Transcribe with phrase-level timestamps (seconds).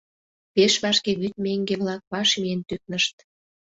[0.53, 3.15] Пеш вашке вӱд меҥге-влак ваш миен тӱкнышт.